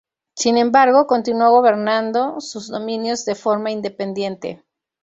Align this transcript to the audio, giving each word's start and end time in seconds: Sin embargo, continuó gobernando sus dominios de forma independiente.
Sin 0.35 0.57
embargo, 0.57 1.05
continuó 1.05 1.51
gobernando 1.51 2.39
sus 2.41 2.69
dominios 2.69 3.23
de 3.23 3.35
forma 3.35 3.69
independiente. 3.69 4.65